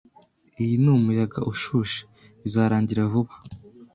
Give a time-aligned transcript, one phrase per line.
[0.61, 2.01] Iyi ni umuyaga ushushe.
[2.43, 3.33] Bizarangira vuba